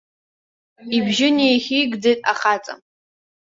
Ибжьы 0.97 1.27
неихьигӡеит 1.35 2.19
ахаҵа. 2.31 2.73